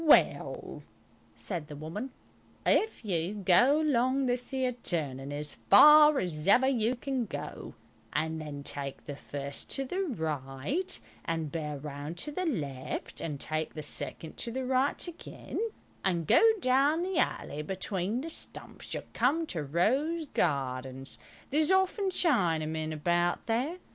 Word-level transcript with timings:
"Well," 0.03 0.81
said 1.35 1.67
the 1.67 1.75
woman, 1.75 2.09
"if 2.65 3.05
you 3.05 3.35
go 3.35 3.81
along 3.81 4.25
this 4.25 4.51
'ere 4.51 4.71
turning 4.71 5.31
as 5.31 5.53
far 5.69 6.17
as 6.17 6.47
ever 6.47 6.67
you 6.67 6.95
can 6.95 7.27
go, 7.27 7.75
and 8.11 8.41
then 8.41 8.63
take 8.63 9.05
the 9.05 9.15
first 9.15 9.69
to 9.75 9.85
the 9.85 10.01
right 10.01 10.99
and 11.23 11.51
bear 11.51 11.77
round 11.77 12.17
to 12.17 12.31
the 12.31 12.47
left, 12.47 13.21
and 13.21 13.39
take 13.39 13.75
the 13.75 13.83
second 13.83 14.37
to 14.37 14.49
the 14.51 14.65
right 14.65 15.07
again, 15.07 15.59
and 16.03 16.25
go 16.25 16.41
down 16.61 17.03
the 17.03 17.19
alley 17.19 17.61
between 17.61 18.21
the 18.21 18.29
stumps, 18.31 18.95
you'll 18.95 19.03
come 19.13 19.45
to 19.45 19.63
Rose 19.63 20.25
Gardens. 20.25 21.19
There's 21.51 21.69
often 21.69 22.09
Chinamen 22.09 22.91
about 22.91 23.45
there. 23.45 23.77